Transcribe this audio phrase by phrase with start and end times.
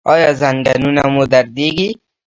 [0.13, 1.89] ایا زنګونونه مو دردیږي؟